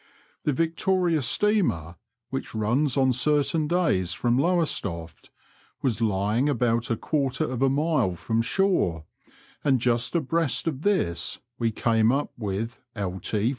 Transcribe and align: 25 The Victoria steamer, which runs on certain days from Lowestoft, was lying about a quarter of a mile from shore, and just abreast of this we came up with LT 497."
25 0.45 0.45
The 0.45 0.53
Victoria 0.65 1.21
steamer, 1.21 1.95
which 2.31 2.55
runs 2.55 2.97
on 2.97 3.13
certain 3.13 3.67
days 3.67 4.13
from 4.13 4.35
Lowestoft, 4.35 5.29
was 5.83 6.01
lying 6.01 6.49
about 6.49 6.89
a 6.89 6.97
quarter 6.97 7.43
of 7.43 7.61
a 7.61 7.69
mile 7.69 8.15
from 8.15 8.41
shore, 8.41 9.05
and 9.63 9.79
just 9.79 10.15
abreast 10.15 10.65
of 10.67 10.81
this 10.81 11.37
we 11.59 11.69
came 11.69 12.11
up 12.11 12.31
with 12.35 12.79
LT 12.95 13.29
497." 13.29 13.49